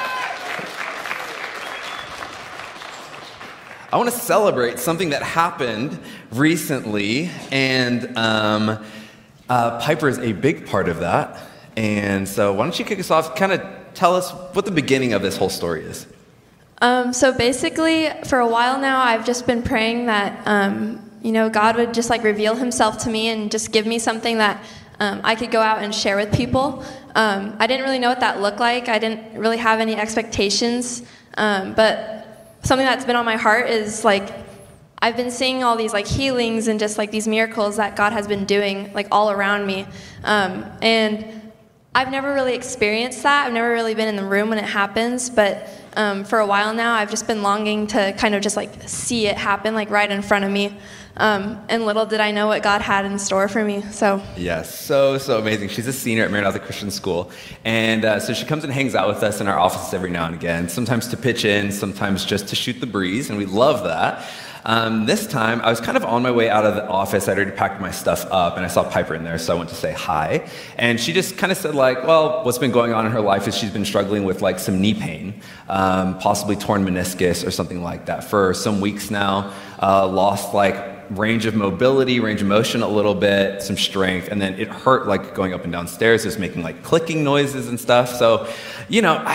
[3.95, 5.97] I want to celebrate something that happened
[6.29, 8.83] recently, and um,
[9.47, 11.39] uh, Piper is a big part of that.
[11.77, 13.37] And so, why don't you kick us off?
[13.37, 16.07] Kind of tell us what the beginning of this whole story is.
[16.81, 21.49] Um, so basically, for a while now, I've just been praying that um, you know
[21.49, 24.61] God would just like reveal Himself to me and just give me something that
[24.99, 26.83] um, I could go out and share with people.
[27.15, 28.89] Um, I didn't really know what that looked like.
[28.89, 31.01] I didn't really have any expectations,
[31.37, 32.24] um, but
[32.65, 34.33] something that's been on my heart is like
[35.01, 38.27] I've been seeing all these like healings and just like these miracles that God has
[38.27, 39.85] been doing like all around me,
[40.23, 41.51] um, and
[41.93, 43.45] I've never really experienced that.
[43.45, 46.73] I've never really been in the room when it happens, but um, for a while
[46.73, 50.09] now, I've just been longing to kind of just like see it happen like right
[50.09, 50.75] in front of me.
[51.17, 53.81] Um, and little did I know what God had in store for me.
[53.91, 55.69] So yes, so so amazing.
[55.69, 57.31] She's a senior at Maranatha Christian School,
[57.63, 60.25] and uh, so she comes and hangs out with us in our offices every now
[60.25, 60.67] and again.
[60.67, 64.27] Sometimes to pitch in, sometimes just to shoot the breeze, and we love that.
[64.67, 67.27] Um, this time, I was kind of on my way out of the office.
[67.27, 69.69] I'd already packed my stuff up, and I saw Piper in there, so I went
[69.69, 70.49] to say hi.
[70.75, 73.47] And she just kind of said, like, well, what's been going on in her life
[73.47, 75.39] is she's been struggling with like some knee pain,
[75.69, 79.53] um, possibly torn meniscus or something like that for some weeks now.
[79.79, 84.41] Uh, lost like range of mobility, range of motion a little bit, some strength, and
[84.41, 86.25] then it hurt like going up and down stairs.
[86.25, 88.09] Was making like clicking noises and stuff.
[88.15, 88.47] So,
[88.89, 89.33] you know, I,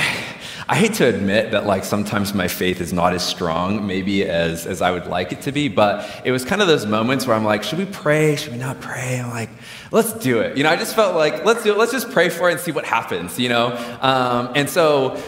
[0.68, 4.66] I hate to admit that like sometimes my faith is not as strong maybe as,
[4.66, 7.36] as I would like it to be, but it was kind of those moments where
[7.36, 8.36] I'm like, should we pray?
[8.36, 9.20] Should we not pray?
[9.20, 9.50] I'm like,
[9.90, 10.56] let's do it.
[10.56, 11.78] You know, I just felt like, let's do it.
[11.78, 13.76] Let's just pray for it and see what happens, you know?
[14.00, 15.20] Um, and so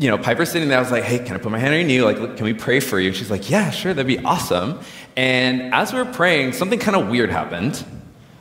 [0.00, 0.78] you know, Piper's sitting there.
[0.78, 2.00] I was like, hey, can I put my hand on your knee?
[2.00, 3.08] Like, can we pray for you?
[3.08, 4.80] And she's like, yeah, sure, that'd be awesome.
[5.14, 7.84] And as we were praying, something kind of weird happened.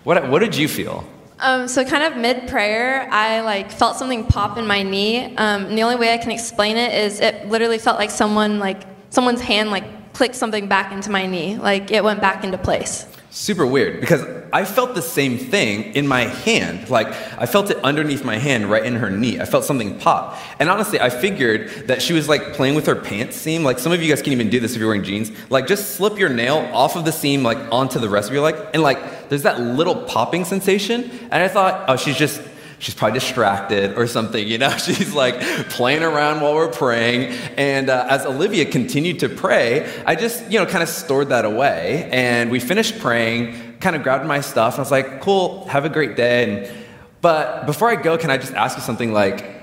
[0.05, 1.05] What, what did you feel?
[1.39, 5.35] Um, so kind of mid prayer, I like felt something pop in my knee.
[5.35, 8.59] Um, and the only way I can explain it is it literally felt like someone
[8.59, 12.57] like someone's hand like clicked something back into my knee, like it went back into
[12.57, 16.89] place super weird because I felt the same thing in my hand.
[16.89, 17.07] Like,
[17.37, 19.39] I felt it underneath my hand, right in her knee.
[19.39, 20.37] I felt something pop.
[20.59, 23.63] And honestly, I figured that she was like playing with her pants seam.
[23.63, 25.31] Like, some of you guys can even do this if you're wearing jeans.
[25.49, 28.43] Like, just slip your nail off of the seam, like, onto the rest of your
[28.43, 28.55] leg.
[28.73, 31.11] And like, there's that little popping sensation.
[31.31, 32.41] And I thought, oh, she's just
[32.79, 34.69] she's probably distracted or something, you know?
[34.77, 37.33] She's like playing around while we're praying.
[37.57, 41.45] And uh, as Olivia continued to pray, I just, you know, kind of stored that
[41.45, 42.09] away.
[42.11, 45.85] And we finished praying, kind of grabbed my stuff, and I was like, cool, have
[45.85, 46.43] a great day.
[46.43, 46.85] And,
[47.21, 49.59] but before I go, can I just ask you something like,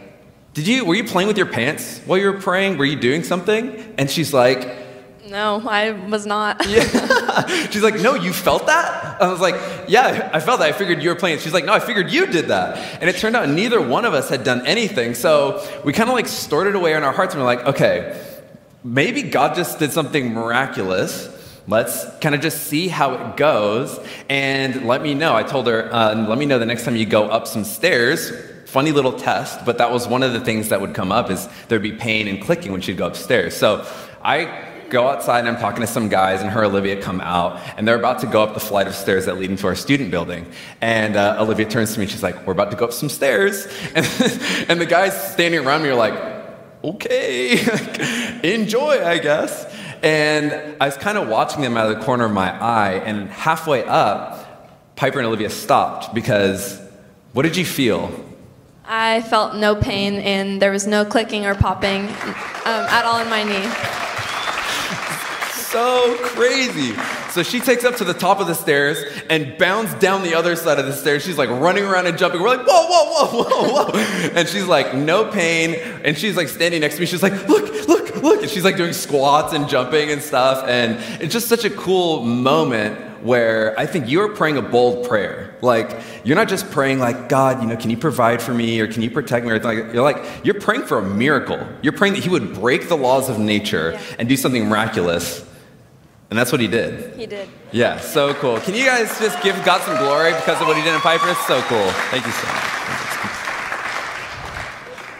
[0.52, 2.78] did you, were you playing with your pants while you were praying?
[2.78, 3.94] Were you doing something?
[3.98, 4.85] And she's like,
[5.28, 6.66] no, I was not.
[6.68, 7.46] yeah.
[7.70, 9.20] She's like, no, you felt that?
[9.20, 9.54] I was like,
[9.88, 10.68] yeah, I felt that.
[10.68, 11.38] I figured you were playing.
[11.38, 12.76] She's like, no, I figured you did that.
[13.00, 15.14] And it turned out neither one of us had done anything.
[15.14, 18.22] So we kind of like stored it away in our hearts and we're like, okay,
[18.84, 21.32] maybe God just did something miraculous.
[21.68, 23.98] Let's kind of just see how it goes
[24.28, 25.34] and let me know.
[25.34, 28.32] I told her, uh, let me know the next time you go up some stairs
[28.66, 31.48] funny little test, but that was one of the things that would come up is
[31.68, 33.56] there'd be pain and clicking when she'd go upstairs.
[33.56, 33.86] So
[34.22, 37.86] I go outside and I'm talking to some guys, and her Olivia come out, and
[37.86, 40.46] they're about to go up the flight of stairs that lead into our student building.
[40.80, 43.66] And uh, Olivia turns to me, she's like, We're about to go up some stairs.
[43.94, 44.06] And,
[44.68, 46.14] and the guys standing around me are like,
[46.84, 47.58] Okay,
[48.54, 49.74] enjoy, I guess.
[50.02, 53.28] And I was kind of watching them out of the corner of my eye, and
[53.28, 56.80] halfway up, Piper and Olivia stopped because
[57.32, 58.24] what did you feel?
[58.88, 63.28] I felt no pain, and there was no clicking or popping um, at all in
[63.28, 64.05] my knee
[65.76, 66.94] so crazy.
[67.30, 68.96] So she takes up to the top of the stairs
[69.28, 71.22] and bounds down the other side of the stairs.
[71.22, 72.40] She's like running around and jumping.
[72.40, 73.98] We're like, whoa, whoa, whoa, whoa, whoa.
[74.34, 75.74] And she's like, no pain.
[76.02, 77.06] And she's like standing next to me.
[77.06, 78.40] She's like, look, look, look.
[78.40, 80.64] And she's like doing squats and jumping and stuff.
[80.66, 85.54] And it's just such a cool moment where I think you're praying a bold prayer.
[85.60, 88.86] Like, you're not just praying, like, God, you know, can you provide for me or
[88.86, 89.52] can you protect me?
[89.52, 91.66] Or like, you're like, you're praying for a miracle.
[91.82, 94.02] You're praying that He would break the laws of nature Yeah.
[94.18, 95.45] and do something miraculous.
[96.30, 97.16] And that's what He did.
[97.16, 97.48] He did.
[97.72, 98.58] Yeah, so cool.
[98.60, 101.28] Can you guys just give God some glory because of what He did in Piper?
[101.28, 101.90] It's so cool.
[102.10, 102.76] Thank you so much.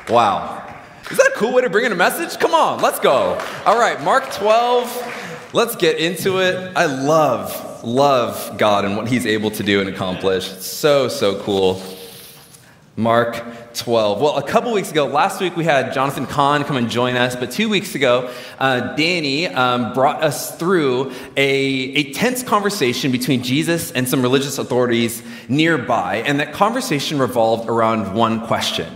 [0.08, 0.62] Wow.
[1.10, 2.38] Is that a cool way to bring in a message?
[2.38, 3.40] Come on, let's go.
[3.64, 5.50] All right, Mark 12.
[5.52, 6.76] Let's get into it.
[6.76, 10.46] I love, love God and what He's able to do and accomplish.
[10.58, 11.80] So, so cool.
[12.96, 13.44] Mark
[13.76, 14.20] 12.
[14.20, 17.36] Well, a couple weeks ago, last week we had Jonathan Kahn come and join us,
[17.36, 23.42] but two weeks ago, uh, Danny um, brought us through a, a tense conversation between
[23.42, 28.92] Jesus and some religious authorities nearby, and that conversation revolved around one question.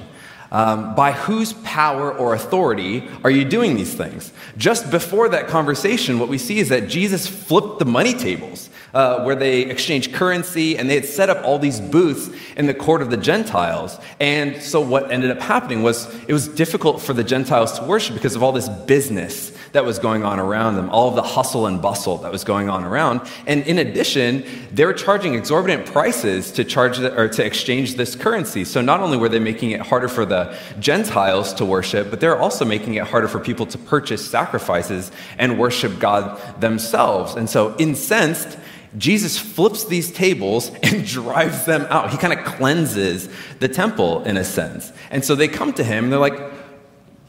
[0.53, 4.33] Um, by whose power or authority are you doing these things?
[4.57, 8.69] Just before that conversation, what we see is that Jesus flipped the money tables.
[8.93, 12.75] Uh, where they exchanged currency and they had set up all these booths in the
[12.75, 13.97] court of the Gentiles.
[14.19, 18.15] And so, what ended up happening was it was difficult for the Gentiles to worship
[18.15, 21.67] because of all this business that was going on around them, all of the hustle
[21.67, 23.21] and bustle that was going on around.
[23.47, 28.17] And in addition, they were charging exorbitant prices to charge the, or to exchange this
[28.17, 28.65] currency.
[28.65, 32.39] So, not only were they making it harder for the Gentiles to worship, but they're
[32.39, 37.35] also making it harder for people to purchase sacrifices and worship God themselves.
[37.35, 38.59] And so, incensed,
[38.99, 42.11] Jesus flips these tables and drives them out.
[42.11, 43.29] He kind of cleanses
[43.59, 44.93] the temple in a sense.
[45.11, 46.41] And so they come to him and they're like,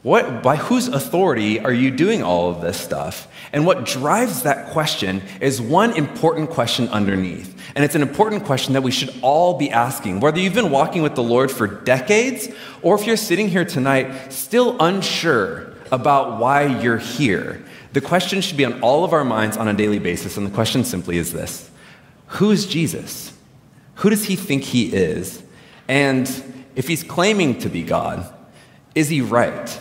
[0.04, 3.28] what, by whose authority are you doing all of this stuff?
[3.54, 7.56] And what drives that question is one important question underneath.
[7.75, 11.04] And it's an important question that we should all be asking, whether you've been walking
[11.04, 12.50] with the Lord for decades
[12.81, 17.63] or if you're sitting here tonight still unsure about why you're here.
[17.94, 20.38] The question should be on all of our minds on a daily basis.
[20.38, 21.70] And the question simply is this
[22.28, 23.34] Who is Jesus?
[23.96, 25.44] Who does he think he is?
[25.88, 26.28] And
[26.76, 28.34] if he's claiming to be God,
[28.96, 29.80] is he right?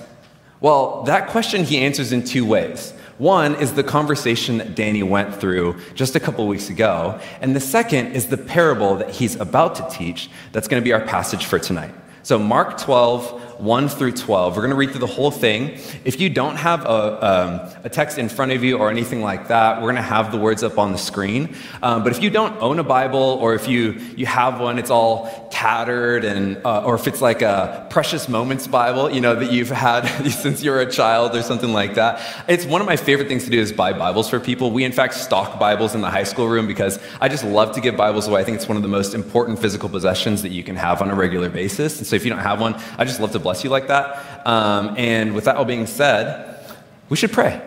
[0.60, 2.92] Well, that question he answers in two ways.
[3.18, 7.60] One is the conversation that Danny went through just a couple weeks ago, and the
[7.60, 11.44] second is the parable that he's about to teach that's going to be our passage
[11.44, 11.94] for tonight.
[12.22, 14.56] So, Mark 12, 1 through 12.
[14.56, 15.78] We're going to read through the whole thing.
[16.04, 19.48] If you don't have a, um, a text in front of you or anything like
[19.48, 21.54] that, we're going to have the words up on the screen.
[21.82, 24.90] Um, but if you don't own a Bible or if you, you have one, it's
[24.90, 29.52] all tattered, and, uh, or if it's like a Precious Moments Bible, you know, that
[29.52, 32.20] you've had since you were a child or something like that.
[32.48, 34.70] It's one of my favorite things to do is buy Bibles for people.
[34.70, 37.80] We, in fact, stock Bibles in the high school room because I just love to
[37.80, 38.40] give Bibles away.
[38.40, 41.10] I think it's one of the most important physical possessions that you can have on
[41.10, 41.98] a regular basis.
[41.98, 44.46] And so if you don't have one, I just love to bless you like that.
[44.46, 46.64] Um, and with that all being said,
[47.08, 47.60] we should pray.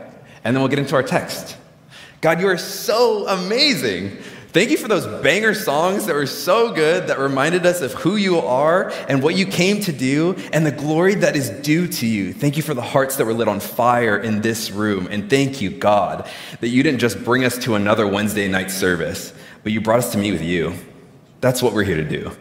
[0.45, 1.57] And then we'll get into our text.
[2.21, 4.17] God, you are so amazing.
[4.53, 8.15] Thank you for those banger songs that were so good, that reminded us of who
[8.15, 12.07] you are and what you came to do and the glory that is due to
[12.07, 12.31] you.
[12.31, 15.09] Thank you for the hearts that were lit on fire in this room.
[15.11, 16.29] And thank you, God,
[16.61, 19.33] that you didn't just bring us to another Wednesday night service,
[19.63, 20.75] but you brought us to meet with you.
[21.41, 22.31] That's what we're here to do.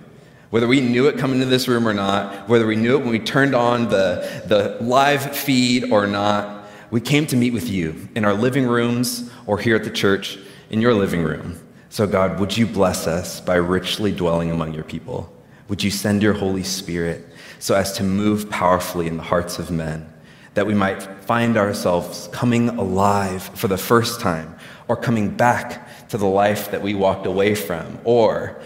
[0.53, 3.09] Whether we knew it coming into this room or not, whether we knew it when
[3.09, 8.07] we turned on the, the live feed or not, we came to meet with you
[8.15, 10.39] in our living rooms or here at the church
[10.69, 11.59] in your living room.
[11.89, 15.33] So, God, would you bless us by richly dwelling among your people?
[15.69, 17.27] Would you send your Holy Spirit
[17.59, 20.13] so as to move powerfully in the hearts of men,
[20.53, 24.55] that we might find ourselves coming alive for the first time,
[24.87, 28.61] or coming back to the life that we walked away from, or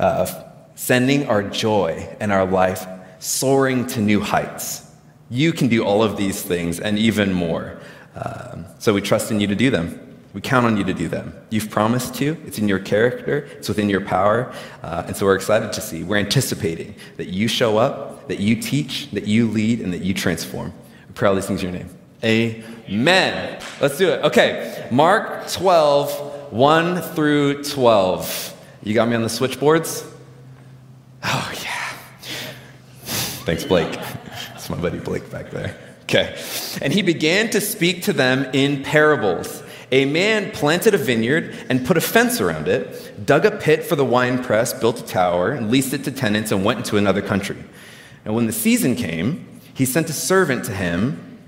[0.00, 0.49] uh,
[0.80, 2.86] sending our joy and our life
[3.18, 4.90] soaring to new heights?
[5.28, 7.78] You can do all of these things and even more.
[8.14, 10.16] Um, so we trust in you to do them.
[10.32, 11.34] We count on you to do them.
[11.50, 12.34] You've promised to.
[12.46, 13.46] It's in your character.
[13.58, 14.52] It's within your power.
[14.82, 16.02] Uh, and so we're excited to see.
[16.02, 20.14] We're anticipating that you show up, that you teach, that you lead, and that you
[20.14, 20.72] transform.
[21.08, 21.90] We pray all these things in your name.
[22.24, 23.62] Amen.
[23.82, 24.24] Let's do it.
[24.24, 24.88] Okay.
[24.90, 28.56] Mark 12, 1 through 12.
[28.82, 30.09] You got me on the switchboards?
[31.24, 31.88] Oh, yeah.
[33.44, 33.92] Thanks, Blake.
[33.92, 35.76] That's my buddy Blake back there.
[36.02, 36.36] Okay.
[36.82, 39.62] And he began to speak to them in parables.
[39.92, 43.96] A man planted a vineyard and put a fence around it, dug a pit for
[43.96, 47.56] the winepress, built a tower, and leased it to tenants, and went into another country.
[48.24, 51.38] And when the season came, he sent a servant to him.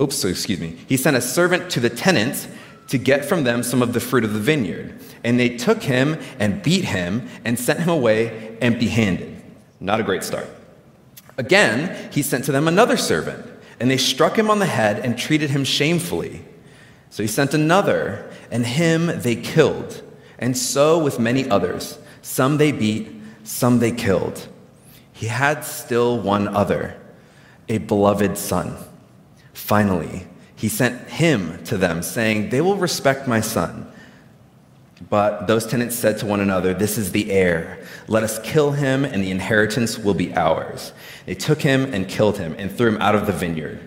[0.00, 0.76] Oops, excuse me.
[0.88, 2.48] He sent a servant to the tenants
[2.88, 4.98] to get from them some of the fruit of the vineyard.
[5.24, 9.42] And they took him and beat him and sent him away empty handed.
[9.80, 10.48] Not a great start.
[11.36, 13.44] Again, he sent to them another servant,
[13.78, 16.42] and they struck him on the head and treated him shamefully.
[17.10, 20.02] So he sent another, and him they killed.
[20.38, 21.98] And so with many others.
[22.22, 23.08] Some they beat,
[23.44, 24.48] some they killed.
[25.12, 27.00] He had still one other,
[27.68, 28.76] a beloved son.
[29.52, 30.26] Finally,
[30.56, 33.92] he sent him to them, saying, They will respect my son.
[35.10, 37.84] But those tenants said to one another, This is the heir.
[38.08, 40.92] Let us kill him, and the inheritance will be ours.
[41.26, 43.86] They took him and killed him and threw him out of the vineyard.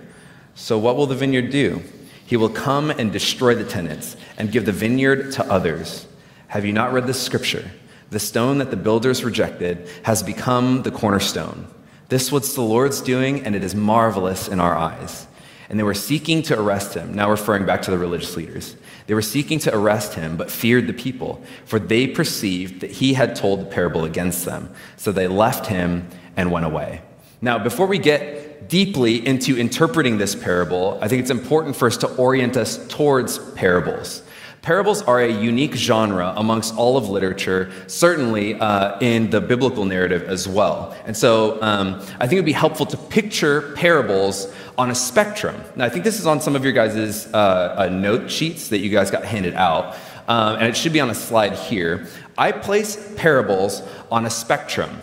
[0.54, 1.82] So, what will the vineyard do?
[2.24, 6.06] He will come and destroy the tenants and give the vineyard to others.
[6.50, 7.72] Have you not read this scripture?
[8.12, 11.68] The stone that the builders rejected has become the cornerstone.
[12.10, 15.26] This was the Lord's doing, and it is marvelous in our eyes.
[15.70, 18.76] And they were seeking to arrest him, now referring back to the religious leaders.
[19.06, 23.14] They were seeking to arrest him, but feared the people, for they perceived that he
[23.14, 24.70] had told the parable against them.
[24.98, 27.02] So they left him and went away.
[27.42, 31.98] Now, before we get deeply into interpreting this parable, I think it's important for us
[31.98, 34.24] to orient us towards parables.
[34.62, 40.24] Parables are a unique genre amongst all of literature, certainly uh, in the biblical narrative
[40.24, 40.94] as well.
[41.06, 45.62] And so um, I think it would be helpful to picture parables on a spectrum.
[45.76, 48.80] Now, I think this is on some of your guys' uh, uh, note sheets that
[48.80, 49.98] you guys got handed out,
[50.30, 52.08] um, and it should be on a slide here.
[52.38, 55.02] I place parables on a spectrum.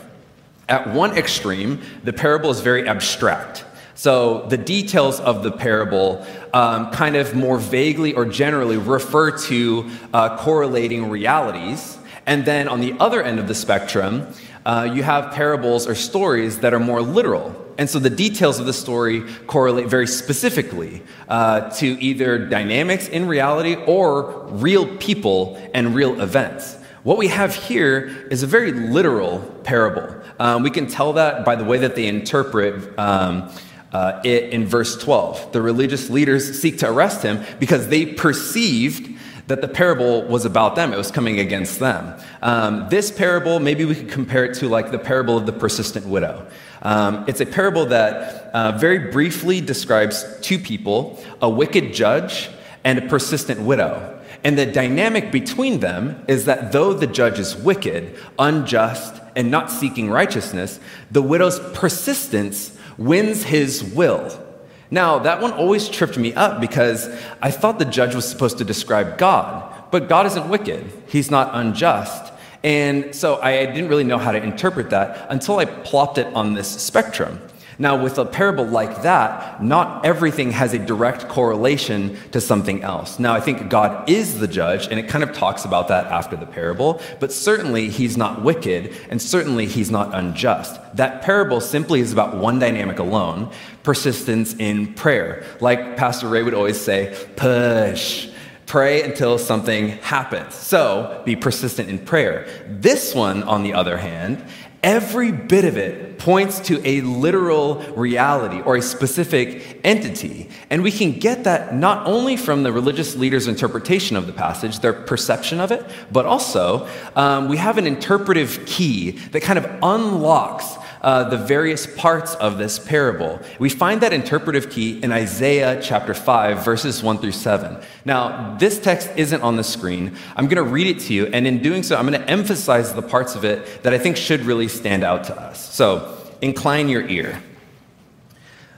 [0.66, 3.66] At one extreme, the parable is very abstract.
[3.94, 9.90] So the details of the parable um, kind of more vaguely or generally refer to
[10.14, 11.98] uh, correlating realities.
[12.24, 14.26] And then on the other end of the spectrum,
[14.64, 17.65] uh, you have parables or stories that are more literal.
[17.78, 23.28] And so the details of the story correlate very specifically uh, to either dynamics in
[23.28, 26.76] reality or real people and real events.
[27.02, 30.20] What we have here is a very literal parable.
[30.38, 33.50] Um, we can tell that by the way that they interpret um,
[33.92, 35.52] uh, it in verse 12.
[35.52, 39.15] The religious leaders seek to arrest him because they perceived
[39.46, 42.18] that the parable was about them, it was coming against them.
[42.42, 46.06] Um, this parable, maybe we could compare it to like the parable of the persistent
[46.06, 46.46] widow.
[46.82, 52.50] Um, it's a parable that uh, very briefly describes two people a wicked judge
[52.84, 54.12] and a persistent widow.
[54.44, 59.70] And the dynamic between them is that though the judge is wicked, unjust, and not
[59.70, 60.78] seeking righteousness,
[61.10, 64.45] the widow's persistence wins his will.
[64.90, 67.08] Now, that one always tripped me up because
[67.42, 71.50] I thought the judge was supposed to describe God, but God isn't wicked, he's not
[71.52, 72.32] unjust.
[72.62, 76.54] And so I didn't really know how to interpret that until I plopped it on
[76.54, 77.40] this spectrum.
[77.78, 83.18] Now, with a parable like that, not everything has a direct correlation to something else.
[83.18, 86.36] Now, I think God is the judge, and it kind of talks about that after
[86.36, 90.80] the parable, but certainly he's not wicked, and certainly he's not unjust.
[90.94, 93.50] That parable simply is about one dynamic alone
[93.82, 95.44] persistence in prayer.
[95.60, 98.28] Like Pastor Ray would always say, push.
[98.66, 100.52] Pray until something happens.
[100.54, 102.48] So be persistent in prayer.
[102.66, 104.44] This one, on the other hand,
[104.82, 110.48] every bit of it points to a literal reality or a specific entity.
[110.70, 114.80] And we can get that not only from the religious leaders' interpretation of the passage,
[114.80, 119.66] their perception of it, but also um, we have an interpretive key that kind of
[119.82, 123.40] unlocks uh, the various parts of this parable.
[123.60, 127.80] We find that interpretive key in Isaiah chapter 5, verses 1 through 7.
[128.04, 130.16] Now, this text isn't on the screen.
[130.34, 132.92] I'm going to read it to you, and in doing so, I'm going to emphasize
[132.92, 135.72] the parts of it that I think should really stand out to us.
[135.72, 137.40] So, incline your ear.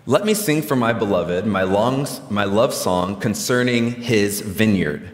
[0.05, 5.09] Let me sing for my beloved my, longs, my love song concerning his vineyard.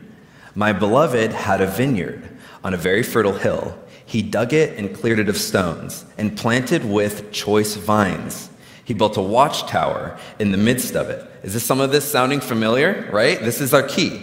[0.56, 2.28] My beloved had a vineyard
[2.64, 3.78] on a very fertile hill.
[4.06, 8.50] He dug it and cleared it of stones, and planted with choice vines.
[8.84, 11.28] He built a watchtower in the midst of it.
[11.42, 13.08] Is this some of this sounding familiar?
[13.12, 13.40] Right?
[13.40, 14.22] This is our key.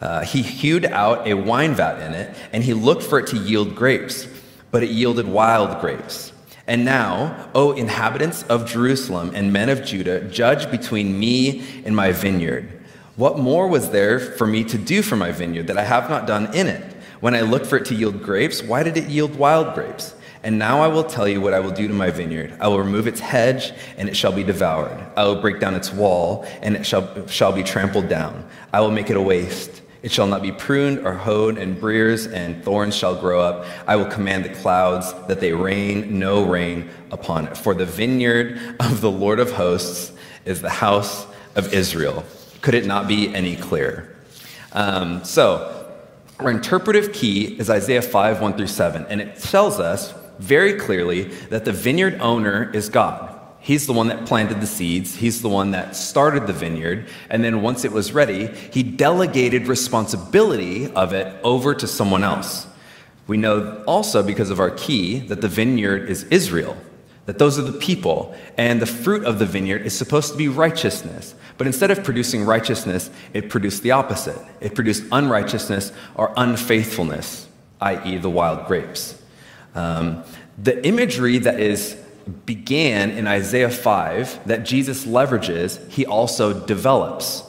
[0.00, 3.36] Uh, he hewed out a wine vat in it, and he looked for it to
[3.36, 4.28] yield grapes,
[4.70, 6.32] but it yielded wild grapes.
[6.66, 12.12] And now, O inhabitants of Jerusalem and men of Judah, judge between me and my
[12.12, 12.72] vineyard.
[13.14, 16.26] What more was there for me to do for my vineyard that I have not
[16.26, 16.95] done in it?
[17.20, 20.14] When I looked for it to yield grapes, why did it yield wild grapes?
[20.42, 22.56] And now I will tell you what I will do to my vineyard.
[22.60, 24.96] I will remove its hedge, and it shall be devoured.
[25.16, 28.48] I will break down its wall, and it shall, shall be trampled down.
[28.72, 29.82] I will make it a waste.
[30.02, 33.66] It shall not be pruned or hoed, and briers and thorns shall grow up.
[33.88, 37.56] I will command the clouds that they rain no rain upon it.
[37.56, 40.12] For the vineyard of the Lord of hosts
[40.44, 42.24] is the house of Israel.
[42.60, 44.14] Could it not be any clearer?
[44.70, 45.75] Um, so,
[46.38, 51.24] our interpretive key is Isaiah 5, 1 through 7, and it tells us very clearly
[51.48, 53.32] that the vineyard owner is God.
[53.58, 55.16] He's the one that planted the seeds.
[55.16, 57.08] He's the one that started the vineyard.
[57.30, 62.68] And then once it was ready, he delegated responsibility of it over to someone else.
[63.26, 66.76] We know also because of our key that the vineyard is Israel,
[67.26, 68.34] that those are the people.
[68.56, 71.34] And the fruit of the vineyard is supposed to be righteousness.
[71.58, 74.38] But instead of producing righteousness, it produced the opposite.
[74.60, 77.48] It produced unrighteousness or unfaithfulness,
[77.80, 79.20] i.e., the wild grapes.
[79.74, 80.24] Um,
[80.56, 81.96] the imagery that is
[82.44, 87.42] began in Isaiah 5 that Jesus leverages, he also develops.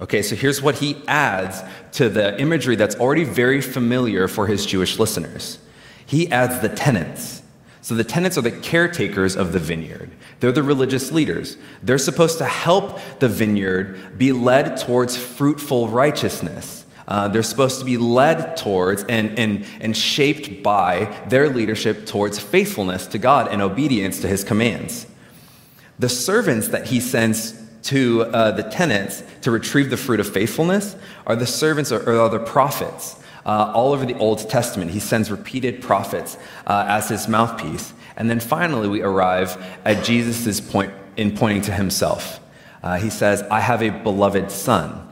[0.00, 1.62] Okay, so here's what he adds
[1.92, 5.58] to the imagery that's already very familiar for his Jewish listeners.
[6.06, 7.42] He adds the tenants.
[7.84, 10.10] So the tenants are the caretakers of the vineyard.
[10.40, 11.58] They're the religious leaders.
[11.82, 16.86] They're supposed to help the vineyard be led towards fruitful righteousness.
[17.06, 22.38] Uh, they're supposed to be led towards and, and, and shaped by their leadership towards
[22.38, 25.06] faithfulness to God and obedience to his commands.
[25.98, 30.96] The servants that he sends to uh, the tenants to retrieve the fruit of faithfulness
[31.26, 33.22] are the servants or, or the prophets.
[33.46, 37.92] Uh, all over the Old Testament, he sends repeated prophets uh, as his mouthpiece.
[38.16, 42.40] And then finally, we arrive at Jesus' point in pointing to himself.
[42.82, 45.08] Uh, he says, I have a beloved son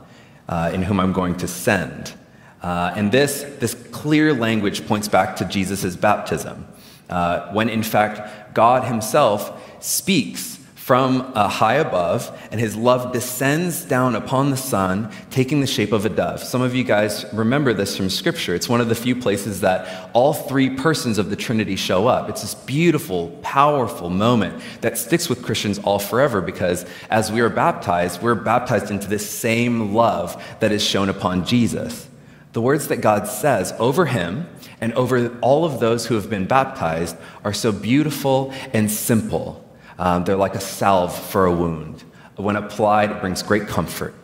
[0.47, 2.13] uh, in whom I'm going to send.
[2.61, 6.67] Uh, and this, this clear language points back to Jesus' baptism,
[7.09, 10.52] uh, when in fact God himself speaks
[10.83, 15.93] from uh, high above, and his love descends down upon the Son, taking the shape
[15.93, 16.43] of a dove.
[16.43, 18.53] Some of you guys remember this from Scripture.
[18.53, 22.27] It's one of the few places that all three persons of the Trinity show up.
[22.27, 27.49] It's this beautiful, powerful moment that sticks with Christians all forever because as we are
[27.49, 32.09] baptized, we're baptized into this same love that is shown upon Jesus.
[32.51, 34.49] The words that God says over him
[34.81, 39.63] and over all of those who have been baptized are so beautiful and simple.
[39.97, 42.03] Um, they're like a salve for a wound.
[42.35, 44.15] When applied, it brings great comfort.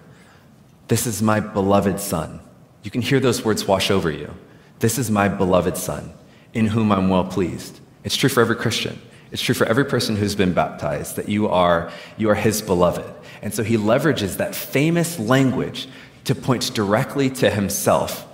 [0.87, 2.39] This is my beloved Son.
[2.83, 4.33] You can hear those words wash over you.
[4.79, 6.11] This is my beloved Son,
[6.53, 7.79] in whom I'm well pleased.
[8.03, 8.99] It's true for every Christian.
[9.31, 13.05] It's true for every person who's been baptized that you are, you are his beloved.
[13.41, 15.87] And so he leverages that famous language
[16.23, 18.25] to point directly to himself.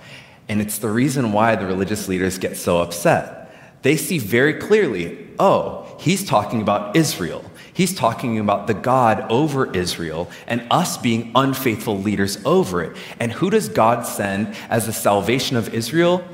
[0.48, 3.82] And it's the reason why the religious leaders get so upset.
[3.82, 7.44] They see very clearly, oh, he's talking about Israel.
[7.72, 12.96] He's talking about the God over Israel and us being unfaithful leaders over it.
[13.20, 16.26] And who does God send as the salvation of Israel?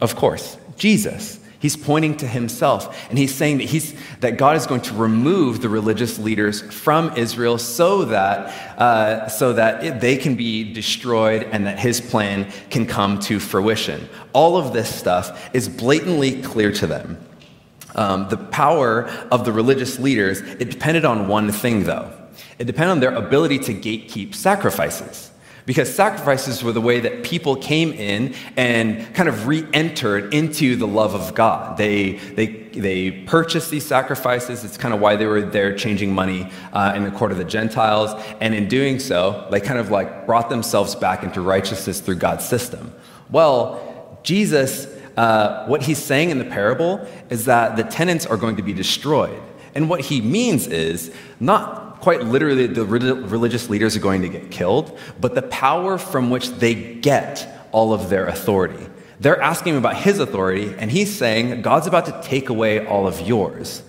[0.00, 1.38] Of course, Jesus.
[1.62, 5.60] He's pointing to himself and he's saying that, he's, that God is going to remove
[5.60, 11.44] the religious leaders from Israel so that, uh, so that it, they can be destroyed
[11.52, 14.08] and that his plan can come to fruition.
[14.32, 17.24] All of this stuff is blatantly clear to them.
[17.94, 22.10] Um, the power of the religious leaders, it depended on one thing, though.
[22.58, 25.30] It depended on their ability to gatekeep sacrifices.
[25.64, 30.74] Because sacrifices were the way that people came in and kind of re entered into
[30.74, 31.76] the love of God.
[31.76, 34.64] They, they, they purchased these sacrifices.
[34.64, 37.44] It's kind of why they were there changing money uh, in the court of the
[37.44, 38.10] Gentiles.
[38.40, 42.44] And in doing so, they kind of like brought themselves back into righteousness through God's
[42.44, 42.92] system.
[43.30, 48.56] Well, Jesus uh, what he's saying in the parable is that the tenants are going
[48.56, 49.42] to be destroyed.
[49.74, 54.50] And what he means is not quite literally the religious leaders are going to get
[54.50, 58.86] killed, but the power from which they get all of their authority.
[59.20, 63.06] They're asking him about his authority, and he's saying, God's about to take away all
[63.06, 63.84] of yours.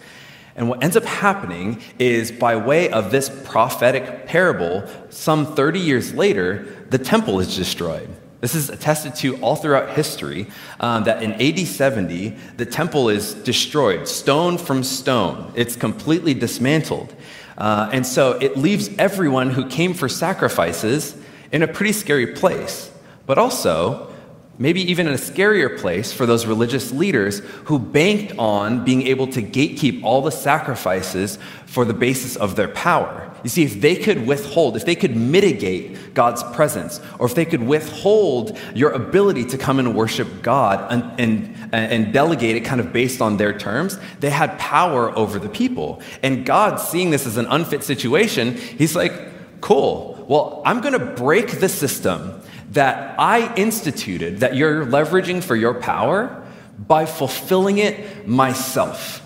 [0.55, 6.13] And what ends up happening is, by way of this prophetic parable, some 30 years
[6.13, 8.09] later, the temple is destroyed.
[8.43, 10.47] This is attested to all throughout history
[10.81, 15.53] um, that in AD 70, the temple is destroyed, stone from stone.
[15.55, 17.15] It's completely dismantled.
[17.57, 21.15] Uh, and so it leaves everyone who came for sacrifices
[21.53, 22.91] in a pretty scary place.
[23.25, 24.13] But also,
[24.57, 29.27] maybe even in a scarier place for those religious leaders who banked on being able
[29.27, 33.32] to gatekeep all the sacrifices for the basis of their power.
[33.43, 37.45] You see, if they could withhold, if they could mitigate God's presence, or if they
[37.45, 42.79] could withhold your ability to come and worship God and, and, and delegate it kind
[42.79, 46.01] of based on their terms, they had power over the people.
[46.21, 49.11] And God, seeing this as an unfit situation, He's like,
[49.59, 55.55] cool, well, I'm going to break the system that I instituted, that you're leveraging for
[55.55, 56.45] your power,
[56.79, 59.22] by fulfilling it myself.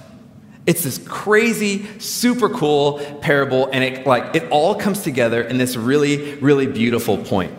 [0.67, 5.77] It's this crazy, super cool parable, and it like it all comes together in this
[5.77, 7.53] really, really beautiful point.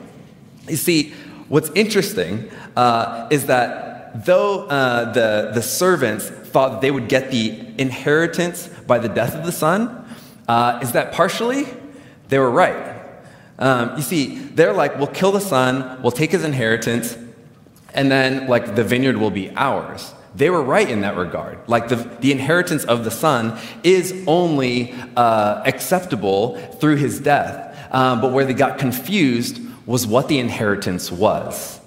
[0.69, 1.15] You see,
[1.49, 7.59] what's interesting uh, is that though uh, the, the servants thought they would get the
[7.79, 10.07] inheritance by the death of the son,
[10.47, 11.67] uh, is that partially
[12.29, 12.97] they were right.
[13.59, 17.17] Um, you see, they're like, we'll kill the son, we'll take his inheritance,
[17.95, 20.15] and then like the vineyard will be ours.
[20.39, 21.59] They were right in that regard.
[21.67, 27.77] Like the, the inheritance of the son is only uh, acceptable through his death.
[27.91, 31.81] Um, but where they got confused was what the inheritance was.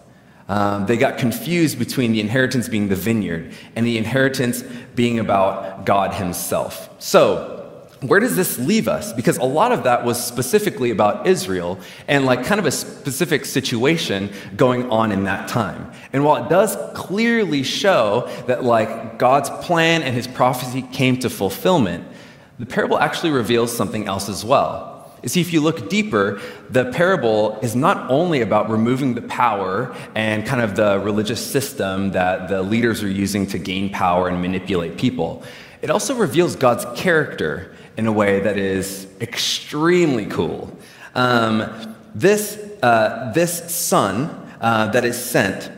[0.49, 4.63] Um, they got confused between the inheritance being the vineyard and the inheritance
[4.95, 6.89] being about God Himself.
[6.99, 7.60] So,
[8.01, 9.13] where does this leave us?
[9.13, 13.45] Because a lot of that was specifically about Israel and like kind of a specific
[13.45, 15.91] situation going on in that time.
[16.11, 21.29] And while it does clearly show that like God's plan and his prophecy came to
[21.29, 22.07] fulfillment,
[22.57, 24.91] the parable actually reveals something else as well.
[25.21, 29.95] You see, if you look deeper, the parable is not only about removing the power
[30.15, 34.41] and kind of the religious system that the leaders are using to gain power and
[34.41, 35.43] manipulate people,
[35.83, 40.75] it also reveals God's character in a way that is extremely cool.
[41.15, 44.29] Um, this, uh, this son
[44.61, 45.71] uh, that is sent,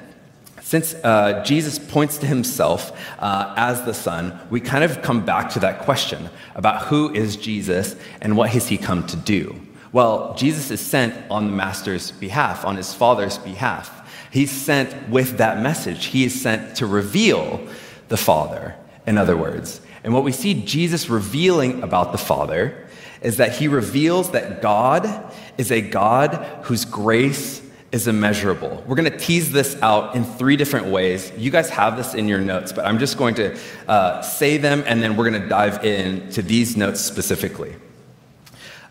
[0.74, 5.52] since uh, Jesus points to himself uh, as the Son, we kind of come back
[5.52, 9.62] to that question about who is Jesus and what has he come to do.
[9.92, 14.10] Well, Jesus is sent on the Master's behalf, on his Father's behalf.
[14.32, 16.06] He's sent with that message.
[16.06, 17.62] He is sent to reveal
[18.08, 19.80] the Father, in other words.
[20.04, 22.88] And what we see Jesus revealing about the Father
[23.22, 27.62] is that he reveals that God is a God whose grace
[27.94, 28.84] is immeasurable.
[28.88, 31.32] We're going to tease this out in three different ways.
[31.38, 34.84] You guys have this in your notes, but I'm just going to uh, say them
[34.88, 37.76] and then we're going to dive in to these notes specifically.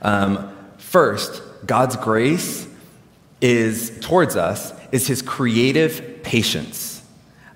[0.00, 2.68] Um, first, God's grace
[3.40, 7.02] is towards us is his creative patience.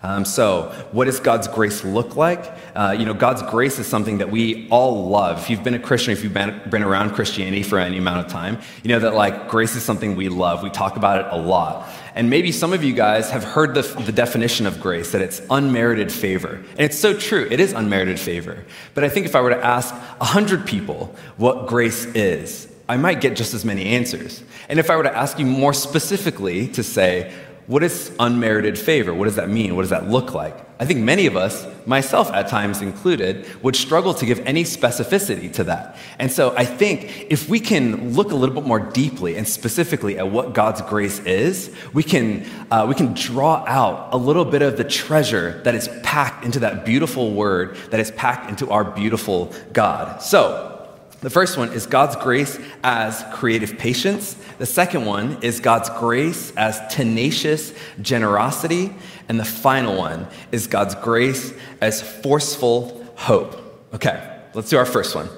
[0.03, 2.56] Um, so, what does God's grace look like?
[2.77, 5.39] Uh, you know, God's grace is something that we all love.
[5.39, 8.31] If you've been a Christian, if you've been, been around Christianity for any amount of
[8.31, 10.63] time, you know that like grace is something we love.
[10.63, 11.89] We talk about it a lot.
[12.15, 15.41] And maybe some of you guys have heard the, the definition of grace that it's
[15.49, 16.57] unmerited favor.
[16.73, 18.67] And it's so true, it is unmerited favor.
[18.93, 23.23] But I think if I were to ask 100 people what grace is, I might
[23.23, 24.45] get just as many answers.
[24.69, 27.33] And if I were to ask you more specifically to say,
[27.67, 29.15] what is unmerited favor?
[29.15, 29.77] What does that mean?
[29.77, 30.66] What does that look like?
[30.79, 35.51] I think many of us, myself at times included, would struggle to give any specificity
[35.55, 35.97] to that.
[36.19, 40.19] And so I think if we can look a little bit more deeply and specifically
[40.19, 44.61] at what God's grace is, we can, uh, we can draw out a little bit
[44.61, 48.85] of the treasure that is packed into that beautiful word that is packed into our
[48.85, 50.21] beautiful God.
[50.21, 50.75] So,
[51.23, 54.35] the first one is God's grace as creative patience.
[54.59, 58.95] The second one is God's grace as tenacious generosity.
[59.29, 63.63] And the final one is God's grace as forceful hope.
[63.95, 65.29] Okay, let's do our first one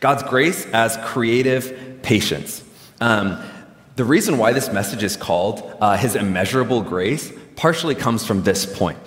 [0.00, 2.64] God's grace as creative patience.
[3.00, 3.42] Um,
[3.96, 8.64] the reason why this message is called uh, His immeasurable grace partially comes from this
[8.64, 8.98] point.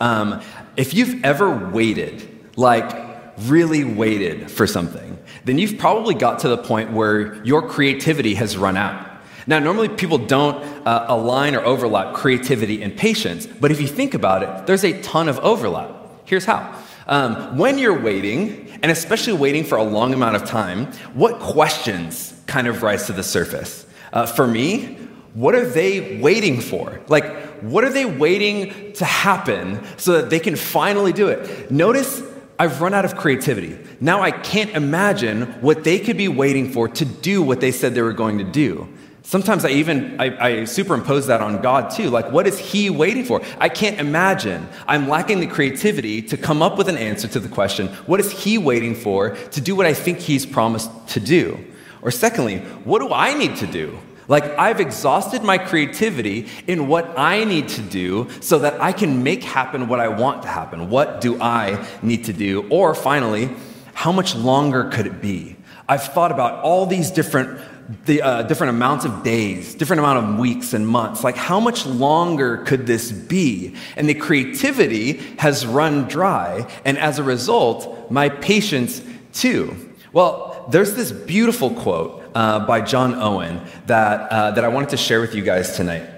[0.00, 0.42] Um,
[0.76, 3.04] if you've ever waited, like
[3.38, 8.56] really waited for something, then you've probably got to the point where your creativity has
[8.56, 9.10] run out.
[9.46, 14.14] Now, normally people don't uh, align or overlap creativity and patience, but if you think
[14.14, 15.90] about it, there's a ton of overlap.
[16.24, 16.78] Here's how.
[17.06, 22.40] Um, when you're waiting, and especially waiting for a long amount of time, what questions
[22.46, 23.86] kind of rise to the surface?
[24.12, 24.96] Uh, for me,
[25.34, 27.00] what are they waiting for?
[27.08, 31.70] Like, what are they waiting to happen so that they can finally do it?
[31.70, 32.22] Notice
[32.58, 33.76] I've run out of creativity.
[34.00, 37.94] Now I can't imagine what they could be waiting for to do what they said
[37.94, 38.88] they were going to do.
[39.26, 42.10] Sometimes I even I, I, superimpose that on God too.
[42.10, 43.40] Like, what is He waiting for?
[43.58, 44.68] I can't imagine.
[44.86, 48.30] I'm lacking the creativity to come up with an answer to the question: What is
[48.30, 51.58] He waiting for to do what I think He's promised to do?
[52.02, 53.98] Or secondly, what do I need to do?
[54.28, 59.22] Like, I've exhausted my creativity in what I need to do so that I can
[59.22, 60.90] make happen what I want to happen.
[60.90, 62.66] What do I need to do?
[62.68, 63.48] Or finally,
[63.94, 65.56] how much longer could it be?
[65.88, 67.60] I've thought about all these different
[68.06, 71.22] the uh, different amounts of days, different amount of weeks and months.
[71.22, 73.74] Like, how much longer could this be?
[73.96, 79.92] And the creativity has run dry, and as a result, my patience too.
[80.12, 84.96] Well, there's this beautiful quote uh, by John Owen that, uh, that I wanted to
[84.96, 86.08] share with you guys tonight.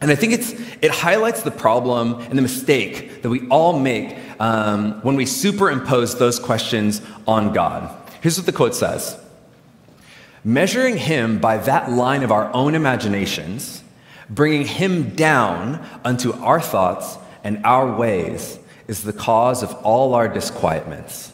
[0.00, 4.16] And I think it's, it highlights the problem and the mistake that we all make
[4.38, 7.94] um, when we superimpose those questions on God.
[8.22, 9.18] Here's what the quote says
[10.42, 13.84] Measuring him by that line of our own imaginations,
[14.28, 20.28] bringing him down unto our thoughts and our ways, is the cause of all our
[20.28, 21.32] disquietments.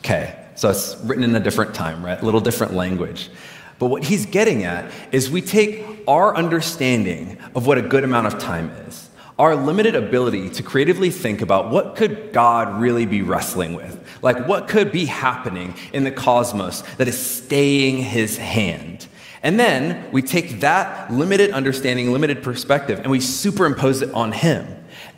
[0.00, 2.20] Okay, so it's written in a different time, right?
[2.20, 3.30] A little different language.
[3.78, 8.28] But what he's getting at is we take our understanding of what a good amount
[8.28, 9.08] of time is,
[9.42, 13.98] our limited ability to creatively think about what could God really be wrestling with?
[14.22, 19.08] Like what could be happening in the cosmos that is staying his hand?
[19.42, 24.64] And then we take that limited understanding, limited perspective, and we superimpose it on him.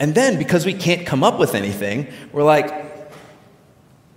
[0.01, 2.73] And then because we can't come up with anything, we're like,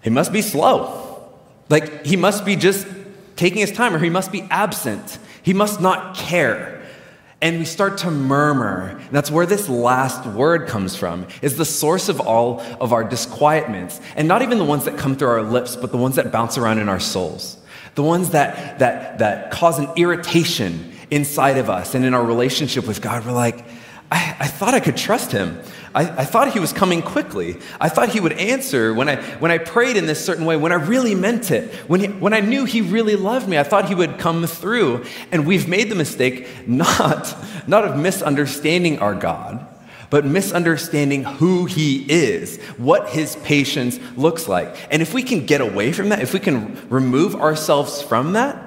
[0.01, 1.27] he must be slow.
[1.67, 2.87] Like he must be just
[3.35, 5.19] taking his time, or he must be absent.
[5.43, 6.76] He must not care.
[7.39, 8.97] And we start to murmur.
[8.99, 13.03] And that's where this last word comes from, is the source of all of our
[13.03, 14.01] disquietments.
[14.15, 16.57] And not even the ones that come through our lips, but the ones that bounce
[16.57, 17.57] around in our souls.
[17.93, 22.87] The ones that, that, that cause an irritation inside of us and in our relationship
[22.87, 23.25] with God.
[23.25, 23.65] We're like,
[24.11, 25.59] I, I thought I could trust him.
[25.93, 27.57] I, I, thought he was coming quickly.
[27.79, 30.71] I thought he would answer when I, when I prayed in this certain way, when
[30.71, 33.57] I really meant it, when, he, when I knew he really loved me.
[33.57, 35.05] I thought he would come through.
[35.31, 37.35] And we've made the mistake not,
[37.67, 39.65] not of misunderstanding our God,
[40.09, 44.75] but misunderstanding who he is, what his patience looks like.
[44.91, 48.61] And if we can get away from that, if we can remove ourselves from that,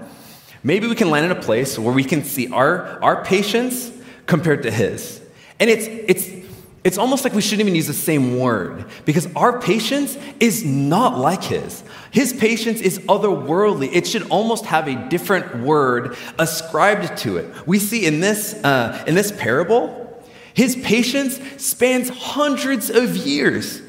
[0.63, 3.91] maybe we can land in a place where we can see our, our patience
[4.27, 5.21] compared to his.
[5.59, 6.40] And it's, it's,
[6.83, 11.19] it's almost like we shouldn't even use the same word because our patience is not
[11.19, 11.85] like his.
[12.11, 13.91] His patience is otherworldly.
[13.93, 17.67] It should almost have a different word ascribed to it.
[17.67, 20.01] We see in this, uh, in this parable,
[20.55, 23.83] his patience spans hundreds of years,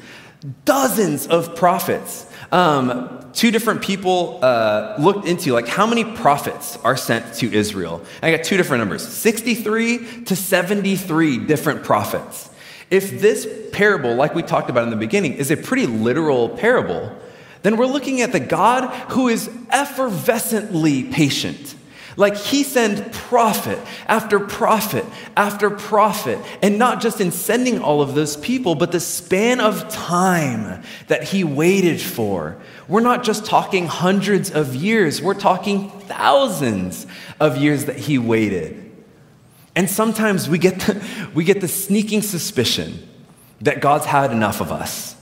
[0.64, 2.26] dozens of prophets.
[2.52, 8.04] Um, two different people uh, looked into like how many prophets are sent to Israel.
[8.22, 12.50] I got two different numbers 63 to 73 different prophets.
[12.92, 17.10] If this parable, like we talked about in the beginning, is a pretty literal parable,
[17.62, 21.74] then we're looking at the God who is effervescently patient.
[22.18, 25.06] Like he sent prophet after prophet
[25.38, 29.88] after prophet, and not just in sending all of those people, but the span of
[29.88, 32.58] time that he waited for.
[32.88, 37.06] We're not just talking hundreds of years, we're talking thousands
[37.40, 38.81] of years that he waited.
[39.74, 41.02] And sometimes we get, the,
[41.34, 43.08] we get the sneaking suspicion
[43.60, 45.16] that God's had enough of us,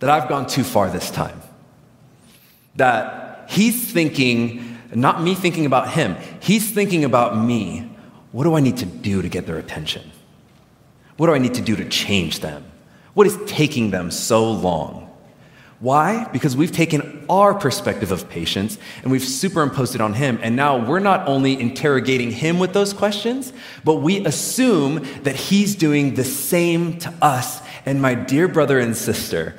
[0.00, 1.40] that I've gone too far this time,
[2.76, 7.90] that He's thinking, not me thinking about Him, He's thinking about me.
[8.32, 10.10] What do I need to do to get their attention?
[11.16, 12.64] What do I need to do to change them?
[13.14, 15.03] What is taking them so long?
[15.80, 16.28] Why?
[16.32, 20.38] Because we've taken our perspective of patience and we've superimposed it on him.
[20.42, 23.52] And now we're not only interrogating him with those questions,
[23.84, 27.60] but we assume that he's doing the same to us.
[27.84, 29.56] And my dear brother and sister,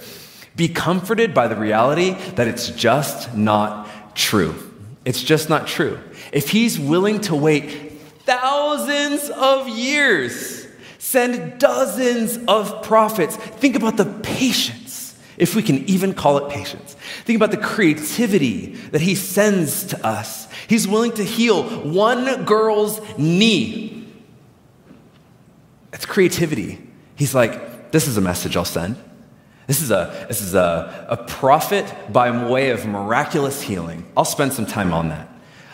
[0.55, 4.55] be comforted by the reality that it's just not true.
[5.03, 5.99] It's just not true.
[6.31, 7.91] If he's willing to wait
[8.23, 10.65] thousands of years,
[10.97, 14.84] send dozens of prophets, think about the patience
[15.37, 16.95] if we can even call it patience.
[17.25, 20.47] Think about the creativity that he sends to us.
[20.67, 24.07] He's willing to heal one girl's knee.
[25.91, 26.81] That's creativity.
[27.15, 28.97] He's like, this is a message I'll send.
[29.67, 34.05] This is a, this is a, a prophet by way of miraculous healing.
[34.15, 35.29] I'll spend some time on that.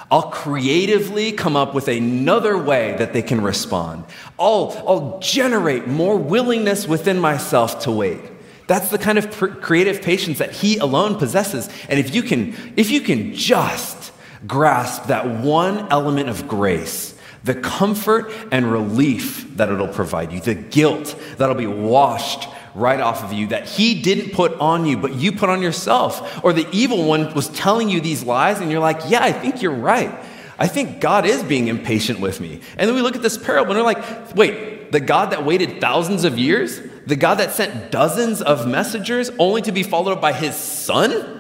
[0.10, 4.06] I'll creatively come up with another way that they can respond.
[4.38, 8.31] I'll, I'll generate more willingness within myself to wait.
[8.68, 11.70] That's the kind of creative patience that he alone possesses.
[11.90, 14.12] And if you can, if you can just
[14.48, 20.56] grasp that one element of grace, the comfort and relief that it'll provide you, the
[20.56, 25.14] guilt that'll be washed right off of you that he didn't put on you, but
[25.14, 26.44] you put on yourself.
[26.44, 29.62] Or the evil one was telling you these lies, and you're like, yeah, I think
[29.62, 30.18] you're right.
[30.58, 32.62] I think God is being impatient with me.
[32.78, 35.82] And then we look at this parable and we're like, wait, the God that waited
[35.82, 40.22] thousands of years, the God that sent dozens of messengers only to be followed up
[40.22, 41.40] by his son?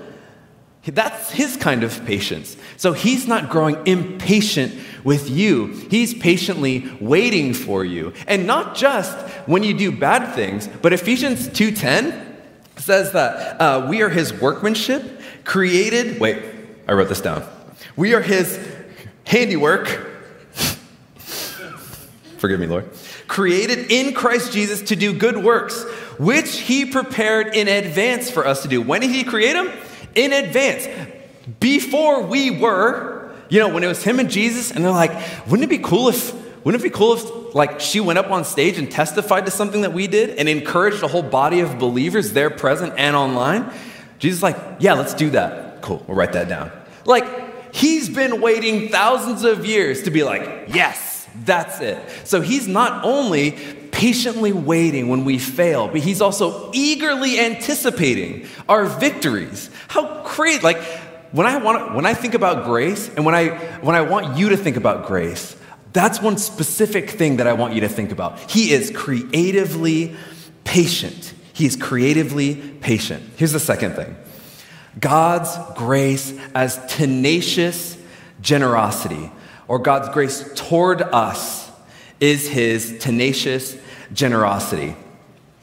[0.85, 2.57] That's his kind of patience.
[2.77, 5.67] So he's not growing impatient with you.
[5.67, 8.13] He's patiently waiting for you.
[8.27, 9.15] And not just
[9.47, 12.29] when you do bad things, but Ephesians 2:10
[12.77, 16.19] says that uh, we are his workmanship, created.
[16.19, 16.43] Wait,
[16.87, 17.43] I wrote this down.
[17.95, 18.59] We are his
[19.25, 19.87] handiwork.
[22.37, 22.89] Forgive me, Lord
[23.31, 25.83] created in Christ Jesus to do good works,
[26.19, 28.81] which he prepared in advance for us to do.
[28.81, 29.71] When did he create them?
[30.15, 30.85] In advance.
[31.61, 35.13] Before we were, you know, when it was him and Jesus, and they're like,
[35.47, 36.33] wouldn't it be cool if,
[36.65, 39.83] wouldn't it be cool if, like, she went up on stage and testified to something
[39.83, 43.71] that we did and encouraged a whole body of believers there present and online?
[44.19, 45.81] Jesus like, yeah, let's do that.
[45.81, 46.69] Cool, we'll write that down.
[47.05, 51.97] Like, he's been waiting thousands of years to be like, yes, that's it.
[52.25, 53.51] So he's not only
[53.91, 59.69] patiently waiting when we fail, but he's also eagerly anticipating our victories.
[59.87, 60.61] How crazy.
[60.61, 60.81] Like,
[61.31, 63.49] when I want when I think about grace and when I
[63.81, 65.55] when I want you to think about grace,
[65.93, 68.39] that's one specific thing that I want you to think about.
[68.51, 70.15] He is creatively
[70.63, 71.33] patient.
[71.53, 73.23] He is creatively patient.
[73.37, 74.15] Here's the second thing.
[74.99, 77.97] God's grace as tenacious
[78.41, 79.31] generosity
[79.71, 81.71] or God's grace toward us
[82.19, 83.77] is his tenacious
[84.11, 84.97] generosity.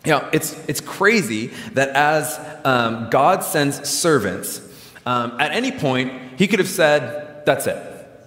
[0.07, 4.66] You know, it's, it's crazy that as um, God sends servants,
[5.05, 7.77] um, at any point, he could have said, That's it,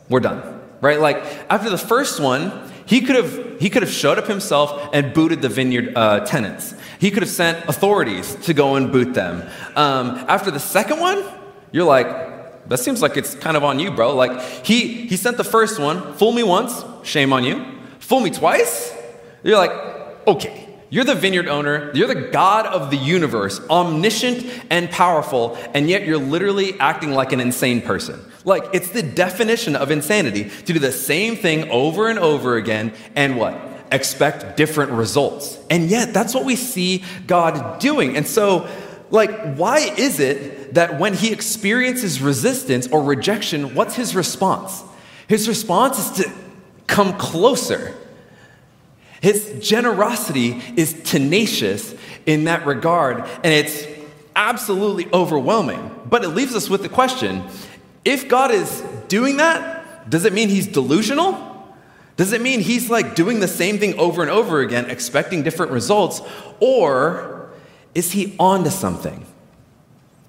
[0.07, 0.61] we're done.
[0.81, 0.99] Right?
[0.99, 1.17] Like,
[1.49, 5.41] after the first one, he could have, he could have showed up himself and booted
[5.41, 6.75] the vineyard uh, tenants.
[6.99, 9.49] He could have sent authorities to go and boot them.
[9.75, 11.23] Um, after the second one,
[11.71, 12.31] you're like,
[12.67, 14.15] that seems like it's kind of on you, bro.
[14.15, 17.65] Like, he, he sent the first one, fool me once, shame on you.
[17.99, 18.93] Fool me twice,
[19.43, 19.71] you're like,
[20.27, 25.89] okay, you're the vineyard owner, you're the God of the universe, omniscient and powerful, and
[25.89, 28.19] yet you're literally acting like an insane person.
[28.43, 32.93] Like, it's the definition of insanity to do the same thing over and over again
[33.15, 33.57] and what?
[33.91, 35.57] Expect different results.
[35.69, 38.17] And yet, that's what we see God doing.
[38.17, 38.67] And so,
[39.11, 44.83] like, why is it that when he experiences resistance or rejection, what's his response?
[45.27, 46.31] His response is to
[46.87, 47.95] come closer
[49.21, 51.93] his generosity is tenacious
[52.25, 53.85] in that regard, and it's
[54.35, 55.91] absolutely overwhelming.
[56.09, 57.43] But it leaves us with the question
[58.03, 61.49] if God is doing that, does it mean he's delusional?
[62.17, 65.71] Does it mean he's like doing the same thing over and over again, expecting different
[65.71, 66.21] results?
[66.59, 67.40] Or
[67.93, 69.25] is he onto something?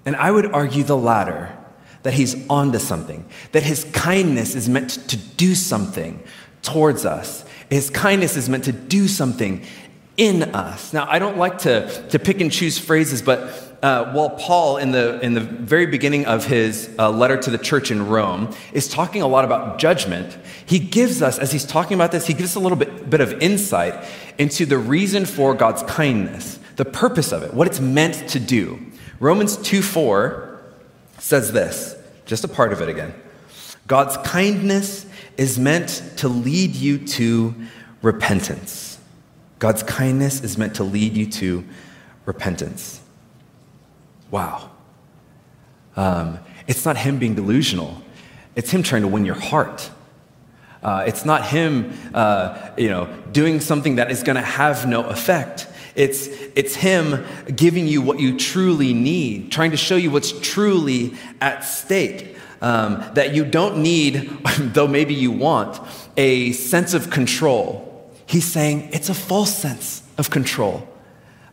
[0.05, 1.57] And I would argue the latter
[2.03, 6.21] that he's onto something, that his kindness is meant to do something
[6.61, 7.45] towards us.
[7.69, 9.65] His kindness is meant to do something
[10.17, 10.93] in us.
[10.93, 14.91] Now, I don't like to, to pick and choose phrases, but uh, while Paul, in
[14.91, 18.87] the, in the very beginning of his uh, letter to the church in Rome, is
[18.87, 22.51] talking a lot about judgment, he gives us, as he's talking about this, he gives
[22.51, 24.05] us a little bit, bit of insight
[24.37, 28.79] into the reason for God's kindness, the purpose of it, what it's meant to do.
[29.19, 30.61] Romans 2 4
[31.19, 33.13] says this, just a part of it again.
[33.87, 35.05] God's kindness
[35.37, 37.53] is meant to lead you to
[38.01, 38.99] repentance.
[39.59, 41.63] God's kindness is meant to lead you to
[42.25, 43.01] repentance.
[44.31, 44.71] Wow.
[45.95, 48.01] Um, it's not Him being delusional,
[48.55, 49.89] it's Him trying to win your heart.
[50.81, 55.05] Uh, it's not Him, uh, you know, doing something that is going to have no
[55.05, 55.67] effect.
[55.95, 57.25] It's, it's Him
[57.55, 63.03] giving you what you truly need, trying to show you what's truly at stake um,
[63.13, 64.15] that you don't need,
[64.59, 65.79] though maybe you want,
[66.17, 68.09] a sense of control.
[68.25, 70.87] He's saying it's a false sense of control.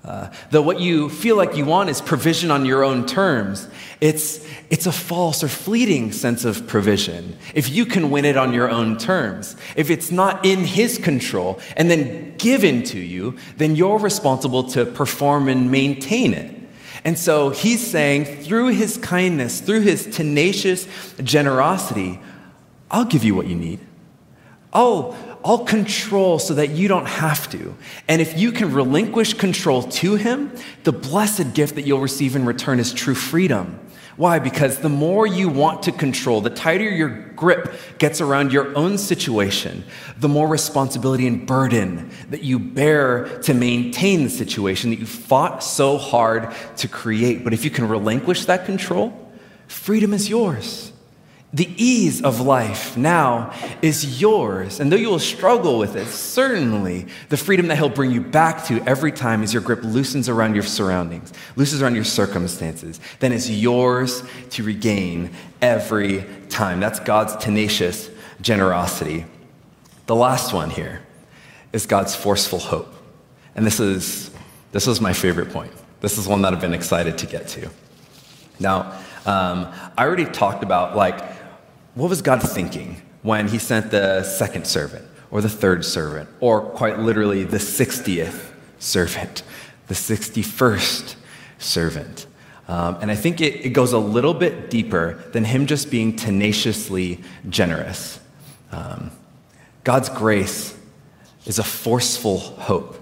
[0.02, 3.68] Uh, though what you feel like you want is provision on your own terms,
[4.00, 7.36] it's, it's a false or fleeting sense of provision.
[7.54, 11.60] If you can win it on your own terms, if it's not in His control
[11.76, 16.56] and then given to you, then you're responsible to perform and maintain it.
[17.04, 20.86] And so he's saying, through his kindness, through his tenacious
[21.22, 22.20] generosity,
[22.90, 23.80] I'll give you what you need.
[24.72, 27.74] I'll, I'll control so that you don't have to.
[28.08, 30.52] And if you can relinquish control to him,
[30.84, 33.80] the blessed gift that you'll receive in return is true freedom.
[34.16, 34.38] Why?
[34.38, 38.98] Because the more you want to control, the tighter your grip gets around your own
[38.98, 39.82] situation,
[40.18, 45.62] the more responsibility and burden that you bear to maintain the situation that you fought
[45.62, 47.44] so hard to create.
[47.44, 49.32] But if you can relinquish that control,
[49.68, 50.92] freedom is yours.
[51.52, 54.78] The ease of life now is yours.
[54.78, 58.66] And though you will struggle with it, certainly the freedom that He'll bring you back
[58.66, 63.32] to every time as your grip loosens around your surroundings, loosens around your circumstances, then
[63.32, 66.78] it's yours to regain every time.
[66.78, 68.08] That's God's tenacious
[68.40, 69.26] generosity.
[70.06, 71.02] The last one here
[71.72, 72.94] is God's forceful hope.
[73.56, 74.30] And this is,
[74.70, 75.72] this is my favorite point.
[76.00, 77.70] This is one that I've been excited to get to.
[78.60, 78.92] Now,
[79.26, 81.39] um, I already talked about like
[81.94, 86.60] what was God thinking when he sent the second servant or the third servant or
[86.60, 89.42] quite literally the 60th servant,
[89.88, 91.16] the 61st
[91.58, 92.26] servant?
[92.68, 96.14] Um, and I think it, it, goes a little bit deeper than him just being
[96.14, 97.18] tenaciously
[97.48, 98.20] generous.
[98.70, 99.10] Um,
[99.82, 100.78] God's grace
[101.46, 102.96] is a forceful hope.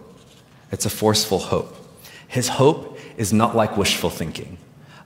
[0.73, 1.77] It's a forceful hope.
[2.29, 4.57] His hope is not like wishful thinking.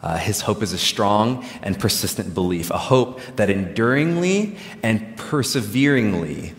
[0.02, 6.54] Uh, his hope is a strong and persistent belief, a hope that enduringly and perseveringly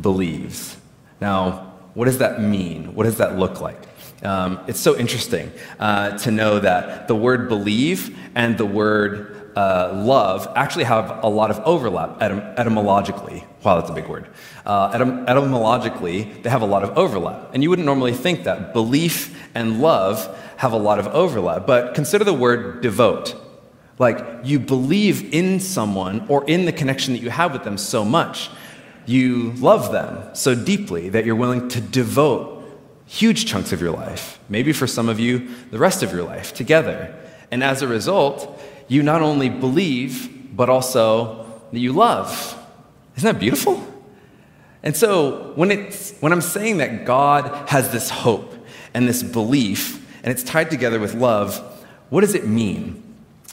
[0.00, 0.76] believes.
[1.20, 2.94] Now, what does that mean?
[2.94, 3.80] What does that look like?
[4.22, 9.92] Um, it's so interesting uh, to know that the word believe and the word uh,
[9.92, 13.44] love actually have a lot of overlap etym- etymologically.
[13.64, 14.28] Wow, that's a big word.
[14.64, 17.50] Uh, etym- etymologically, they have a lot of overlap.
[17.54, 21.66] And you wouldn't normally think that belief and love have a lot of overlap.
[21.66, 23.34] But consider the word devote.
[23.98, 28.04] Like, you believe in someone or in the connection that you have with them so
[28.04, 28.50] much.
[29.06, 32.56] You love them so deeply that you're willing to devote
[33.06, 36.52] huge chunks of your life, maybe for some of you, the rest of your life
[36.52, 37.14] together.
[37.50, 42.54] And as a result, you not only believe, but also that you love.
[43.16, 43.82] Isn't that beautiful?
[44.82, 48.54] And so when, it's, when I'm saying that God has this hope
[48.92, 51.58] and this belief, and it's tied together with love,
[52.10, 53.02] what does it mean?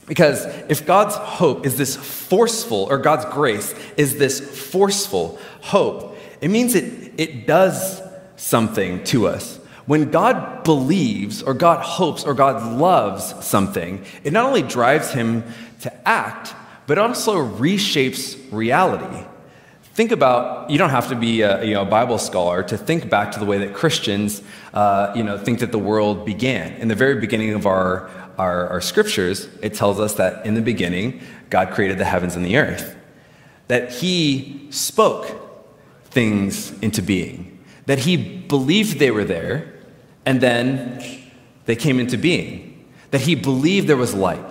[0.07, 4.39] Because if God's hope is this forceful, or God's grace is this
[4.71, 8.01] forceful hope, it means it, it does
[8.35, 9.57] something to us.
[9.85, 15.43] When God believes, or God hopes, or God loves something, it not only drives him
[15.81, 16.53] to act,
[16.87, 19.25] but also reshapes reality.
[19.95, 23.31] Think about, you don't have to be a, you know, Bible scholar to think back
[23.31, 24.41] to the way that Christians
[24.73, 26.73] uh, you know, think that the world began.
[26.73, 30.61] In the very beginning of our, our, our scriptures, it tells us that in the
[30.61, 32.93] beginning, God created the heavens and the earth,
[33.69, 35.31] that He spoke
[36.07, 39.75] things into being, that He believed they were there,
[40.25, 41.01] and then
[41.67, 44.43] they came into being, that He believed there was light,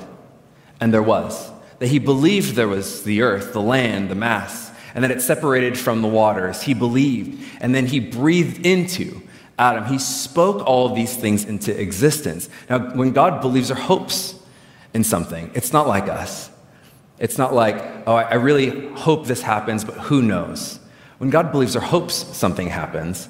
[0.81, 4.64] and there was, that He believed there was the earth, the land, the mass,
[4.95, 6.63] and that it separated from the waters.
[6.63, 9.21] He believed, and then He breathed into
[9.59, 9.87] Adam.
[9.87, 12.49] He spoke all of these things into existence.
[12.71, 14.35] Now, when God believes or hopes
[14.95, 16.51] in something, it's not like us.
[17.19, 17.77] It's not like,
[18.07, 20.81] oh, I really hope this happens, but who knows?
[21.19, 23.29] When God believes or hopes something happens,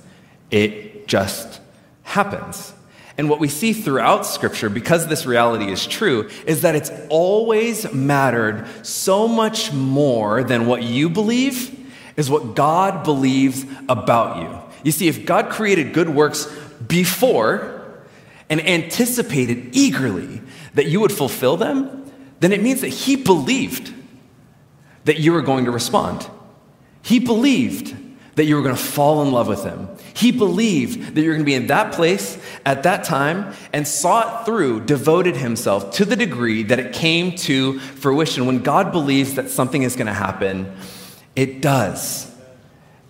[0.51, 1.61] it just
[2.03, 2.73] happens.
[3.17, 7.93] And what we see throughout Scripture, because this reality is true, is that it's always
[7.93, 11.81] mattered so much more than what you believe
[12.17, 14.61] is what God believes about you.
[14.83, 16.53] You see, if God created good works
[16.87, 17.83] before
[18.51, 20.43] and anticipated eagerly
[20.75, 22.11] that you would fulfill them,
[22.41, 23.93] then it means that He believed
[25.05, 26.29] that you were going to respond.
[27.03, 27.95] He believed
[28.37, 29.89] that you were going to fall in love with Him.
[30.15, 33.87] He believed that you were going to be in that place at that time and
[33.87, 38.47] saw it through, devoted Himself to the degree that it came to fruition.
[38.47, 40.75] When God believes that something is going to happen,
[41.37, 42.31] it does.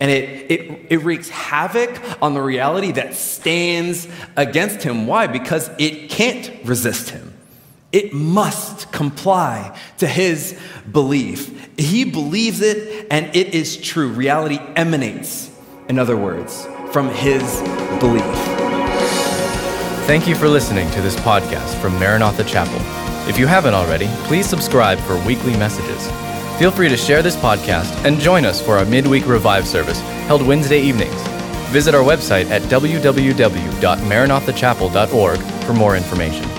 [0.00, 5.06] And it, it, it wreaks havoc on the reality that stands against him.
[5.06, 5.26] Why?
[5.26, 7.33] Because it can't resist him.
[7.94, 10.58] It must comply to his
[10.90, 11.78] belief.
[11.78, 14.08] He believes it, and it is true.
[14.08, 15.48] Reality emanates,
[15.88, 17.44] in other words, from his
[18.00, 18.24] belief.
[20.08, 22.80] Thank you for listening to this podcast from Maranatha Chapel.
[23.28, 26.10] If you haven't already, please subscribe for weekly messages.
[26.58, 30.44] Feel free to share this podcast and join us for our midweek revive service held
[30.44, 31.14] Wednesday evenings.
[31.70, 36.53] Visit our website at www.maranathachapel.org for more information.